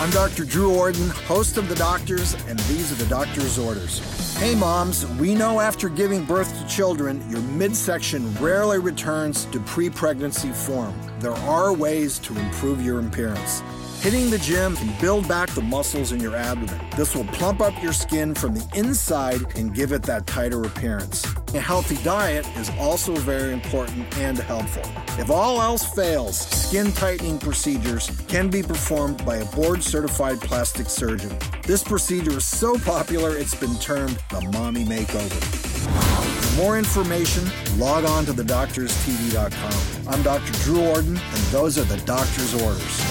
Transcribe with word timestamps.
I'm 0.00 0.10
Dr. 0.10 0.44
Drew 0.44 0.76
Ordon, 0.76 1.08
host 1.08 1.56
of 1.56 1.68
The 1.68 1.74
Doctors, 1.74 2.34
and 2.46 2.56
these 2.60 2.92
are 2.92 2.94
the 2.94 3.10
doctor's 3.10 3.58
orders. 3.58 3.98
Hey, 4.36 4.54
moms, 4.54 5.04
we 5.16 5.34
know 5.34 5.58
after 5.58 5.88
giving 5.88 6.24
birth 6.24 6.56
to 6.56 6.68
children, 6.68 7.28
your 7.28 7.40
midsection 7.40 8.32
rarely 8.34 8.78
returns 8.78 9.46
to 9.46 9.58
pre 9.58 9.90
pregnancy 9.90 10.52
form. 10.52 10.94
There 11.18 11.34
are 11.34 11.72
ways 11.72 12.20
to 12.20 12.38
improve 12.38 12.80
your 12.80 13.04
appearance. 13.04 13.60
Hitting 14.00 14.30
the 14.30 14.38
gym 14.38 14.76
can 14.76 14.94
build 15.00 15.26
back 15.26 15.48
the 15.50 15.62
muscles 15.62 16.12
in 16.12 16.20
your 16.20 16.36
abdomen. 16.36 16.80
This 16.96 17.16
will 17.16 17.24
plump 17.24 17.60
up 17.60 17.74
your 17.82 17.92
skin 17.92 18.36
from 18.36 18.54
the 18.54 18.64
inside 18.76 19.40
and 19.56 19.74
give 19.74 19.90
it 19.90 20.04
that 20.04 20.28
tighter 20.28 20.62
appearance. 20.62 21.26
A 21.54 21.60
healthy 21.60 21.96
diet 22.04 22.46
is 22.58 22.70
also 22.78 23.14
very 23.14 23.54
important 23.54 24.04
and 24.18 24.36
helpful. 24.36 24.82
If 25.18 25.30
all 25.30 25.62
else 25.62 25.82
fails, 25.94 26.40
skin 26.40 26.92
tightening 26.92 27.38
procedures 27.38 28.10
can 28.28 28.50
be 28.50 28.62
performed 28.62 29.24
by 29.24 29.36
a 29.36 29.46
board 29.46 29.82
certified 29.82 30.42
plastic 30.42 30.90
surgeon. 30.90 31.34
This 31.62 31.82
procedure 31.82 32.36
is 32.36 32.44
so 32.44 32.78
popular 32.78 33.34
it's 33.34 33.54
been 33.54 33.74
termed 33.78 34.18
the 34.28 34.42
mommy 34.52 34.84
makeover. 34.84 35.42
For 35.42 36.62
more 36.62 36.76
information, 36.76 37.50
log 37.78 38.04
on 38.04 38.26
to 38.26 38.34
thedoctorstv.com. 38.34 40.12
I'm 40.12 40.22
Dr. 40.22 40.52
Drew 40.64 40.82
Ordon, 40.82 41.16
and 41.16 41.42
those 41.46 41.78
are 41.78 41.84
the 41.84 41.96
doctor's 42.04 42.52
orders. 42.62 43.02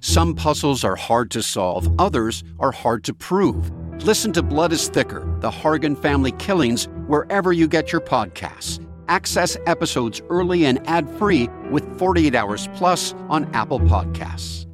Some 0.00 0.34
puzzles 0.34 0.84
are 0.84 0.96
hard 0.96 1.30
to 1.30 1.42
solve, 1.42 1.88
others 1.98 2.44
are 2.58 2.72
hard 2.72 3.02
to 3.04 3.14
prove. 3.14 3.70
Listen 4.04 4.30
to 4.32 4.42
Blood 4.42 4.72
is 4.72 4.88
Thicker 4.88 5.20
The 5.40 5.50
Hargan 5.50 5.96
Family 6.00 6.32
Killings 6.32 6.88
wherever 7.10 7.52
you 7.52 7.66
get 7.66 7.90
your 7.90 8.00
podcasts. 8.00 8.86
Access 9.08 9.56
episodes 9.66 10.22
early 10.30 10.64
and 10.64 10.80
ad 10.88 11.10
free 11.18 11.48
with 11.70 11.84
48 11.98 12.34
Hours 12.36 12.68
Plus 12.74 13.12
on 13.28 13.52
Apple 13.52 13.80
Podcasts. 13.80 14.69